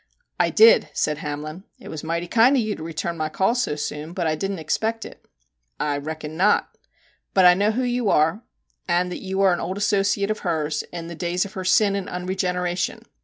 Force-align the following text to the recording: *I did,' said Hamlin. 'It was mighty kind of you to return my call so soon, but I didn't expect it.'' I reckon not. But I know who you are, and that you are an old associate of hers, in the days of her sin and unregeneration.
*I 0.39 0.49
did,' 0.49 0.89
said 0.93 1.19
Hamlin. 1.19 1.63
'It 1.77 1.87
was 1.87 2.03
mighty 2.03 2.25
kind 2.25 2.55
of 2.55 2.61
you 2.63 2.75
to 2.75 2.81
return 2.81 3.17
my 3.17 3.29
call 3.29 3.53
so 3.53 3.75
soon, 3.75 4.13
but 4.13 4.25
I 4.25 4.33
didn't 4.33 4.57
expect 4.57 5.05
it.'' 5.05 5.23
I 5.79 5.95
reckon 5.99 6.35
not. 6.35 6.75
But 7.35 7.45
I 7.45 7.53
know 7.53 7.69
who 7.69 7.83
you 7.83 8.09
are, 8.09 8.41
and 8.87 9.11
that 9.11 9.21
you 9.21 9.41
are 9.41 9.53
an 9.53 9.59
old 9.59 9.77
associate 9.77 10.31
of 10.31 10.39
hers, 10.39 10.83
in 10.91 11.05
the 11.05 11.13
days 11.13 11.45
of 11.45 11.53
her 11.53 11.63
sin 11.63 11.95
and 11.95 12.09
unregeneration. 12.09 13.03